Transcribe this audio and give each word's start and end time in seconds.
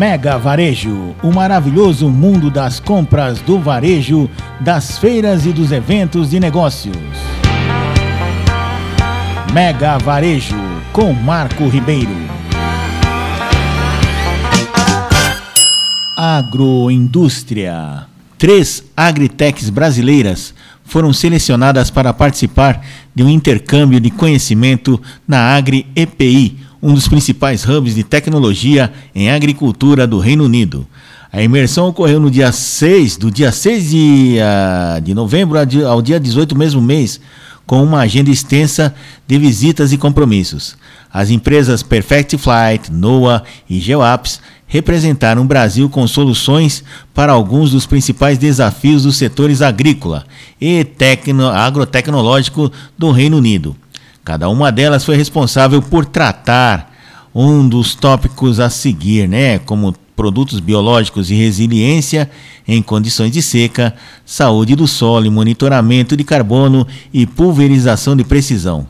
Mega 0.00 0.38
Varejo, 0.38 1.14
o 1.22 1.30
maravilhoso 1.30 2.08
mundo 2.08 2.50
das 2.50 2.80
compras 2.80 3.38
do 3.40 3.58
varejo, 3.58 4.30
das 4.58 4.96
feiras 4.96 5.44
e 5.44 5.52
dos 5.52 5.72
eventos 5.72 6.30
de 6.30 6.40
negócios. 6.40 6.96
Mega 9.52 9.98
Varejo, 9.98 10.56
com 10.90 11.12
Marco 11.12 11.68
Ribeiro. 11.68 12.16
Agroindústria. 16.16 18.06
Três 18.38 18.82
agritechs 18.96 19.68
brasileiras 19.68 20.54
foram 20.82 21.12
selecionadas 21.12 21.90
para 21.90 22.14
participar 22.14 22.80
de 23.14 23.22
um 23.22 23.28
intercâmbio 23.28 24.00
de 24.00 24.10
conhecimento 24.10 24.98
na 25.28 25.54
Agri 25.54 25.86
EPI, 25.94 26.69
um 26.82 26.94
dos 26.94 27.08
principais 27.08 27.64
hubs 27.68 27.94
de 27.94 28.02
tecnologia 28.02 28.92
em 29.14 29.30
agricultura 29.30 30.06
do 30.06 30.18
Reino 30.18 30.44
Unido. 30.44 30.86
A 31.32 31.42
imersão 31.42 31.88
ocorreu 31.88 32.18
no 32.18 32.30
dia 32.30 32.50
6, 32.50 33.16
do 33.16 33.30
dia 33.30 33.52
6 33.52 33.90
de, 33.90 34.36
uh, 34.38 35.00
de 35.00 35.14
novembro 35.14 35.58
ao 35.86 36.02
dia 36.02 36.18
18 36.18 36.54
do 36.54 36.58
mesmo 36.58 36.82
mês, 36.82 37.20
com 37.66 37.84
uma 37.84 38.00
agenda 38.00 38.30
extensa 38.30 38.92
de 39.28 39.38
visitas 39.38 39.92
e 39.92 39.96
compromissos. 39.96 40.76
As 41.12 41.30
empresas 41.30 41.84
Perfect 41.84 42.36
Flight, 42.36 42.90
NOAA 42.90 43.44
e 43.68 43.78
GeoApps 43.78 44.40
representaram 44.66 45.42
o 45.42 45.44
Brasil 45.44 45.88
com 45.88 46.06
soluções 46.06 46.82
para 47.12 47.32
alguns 47.32 47.72
dos 47.72 47.86
principais 47.86 48.38
desafios 48.38 49.02
dos 49.02 49.16
setores 49.16 49.62
agrícola 49.62 50.24
e 50.60 50.84
tecno, 50.84 51.48
agrotecnológico 51.48 52.72
do 52.96 53.10
Reino 53.10 53.36
Unido. 53.36 53.76
Cada 54.30 54.48
uma 54.48 54.70
delas 54.70 55.04
foi 55.04 55.16
responsável 55.16 55.82
por 55.82 56.06
tratar 56.06 56.94
um 57.34 57.68
dos 57.68 57.96
tópicos 57.96 58.60
a 58.60 58.70
seguir, 58.70 59.28
né, 59.28 59.58
como 59.58 59.92
produtos 60.14 60.60
biológicos 60.60 61.32
e 61.32 61.34
resiliência 61.34 62.30
em 62.64 62.80
condições 62.80 63.32
de 63.32 63.42
seca, 63.42 63.92
saúde 64.24 64.76
do 64.76 64.86
solo, 64.86 65.28
monitoramento 65.32 66.16
de 66.16 66.22
carbono 66.22 66.86
e 67.12 67.26
pulverização 67.26 68.14
de 68.14 68.22
precisão. 68.22 68.86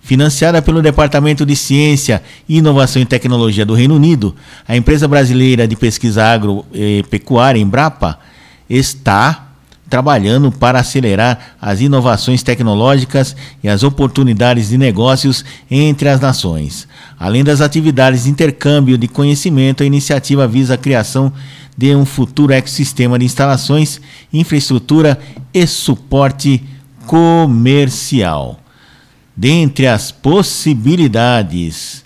Financiada 0.00 0.62
pelo 0.62 0.80
Departamento 0.80 1.44
de 1.44 1.54
Ciência, 1.54 2.22
Inovação 2.48 3.02
e 3.02 3.04
Tecnologia 3.04 3.66
do 3.66 3.74
Reino 3.74 3.96
Unido, 3.96 4.34
a 4.66 4.74
empresa 4.74 5.06
brasileira 5.06 5.68
de 5.68 5.76
pesquisa 5.76 6.24
agropecuária, 6.24 7.60
Embrapa, 7.60 8.18
está 8.66 9.49
trabalhando 9.90 10.52
para 10.52 10.78
acelerar 10.78 11.56
as 11.60 11.80
inovações 11.80 12.44
tecnológicas 12.44 13.34
e 13.62 13.68
as 13.68 13.82
oportunidades 13.82 14.68
de 14.68 14.78
negócios 14.78 15.44
entre 15.68 16.08
as 16.08 16.20
nações. 16.20 16.86
Além 17.18 17.42
das 17.42 17.60
atividades 17.60 18.22
de 18.24 18.30
intercâmbio 18.30 18.96
de 18.96 19.08
conhecimento, 19.08 19.82
a 19.82 19.86
iniciativa 19.86 20.46
visa 20.46 20.74
a 20.74 20.78
criação 20.78 21.32
de 21.76 21.94
um 21.94 22.06
futuro 22.06 22.52
ecossistema 22.52 23.18
de 23.18 23.24
instalações, 23.24 24.00
infraestrutura 24.32 25.18
e 25.52 25.66
suporte 25.66 26.62
comercial. 27.06 28.60
Dentre 29.36 29.88
as 29.88 30.12
possibilidades 30.12 32.04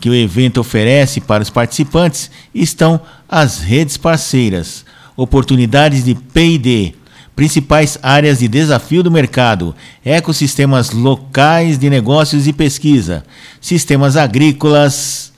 que 0.00 0.08
o 0.08 0.14
evento 0.14 0.60
oferece 0.60 1.20
para 1.20 1.42
os 1.42 1.50
participantes 1.50 2.30
estão 2.54 3.00
as 3.28 3.58
redes 3.58 3.96
parceiras, 3.96 4.84
oportunidades 5.16 6.04
de 6.04 6.14
P&D, 6.14 6.94
principais 7.38 7.96
áreas 8.02 8.40
de 8.40 8.48
desafio 8.48 9.00
do 9.00 9.12
mercado, 9.12 9.72
ecossistemas 10.04 10.90
locais 10.90 11.78
de 11.78 11.88
negócios 11.88 12.48
e 12.48 12.52
pesquisa, 12.52 13.22
sistemas 13.60 14.16
agrícolas, 14.16 15.32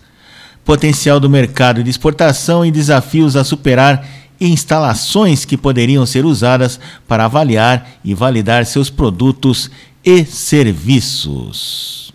potencial 0.65 1.21
do 1.21 1.29
mercado 1.29 1.85
de 1.85 1.91
exportação 1.91 2.65
e 2.65 2.71
desafios 2.71 3.37
a 3.37 3.45
superar 3.45 4.09
instalações 4.41 5.45
que 5.45 5.59
poderiam 5.59 6.07
ser 6.07 6.25
usadas 6.25 6.81
para 7.07 7.27
avaliar 7.27 7.87
e 8.03 8.15
validar 8.15 8.65
seus 8.65 8.89
produtos 8.89 9.71
e 10.03 10.25
serviços. 10.25 12.15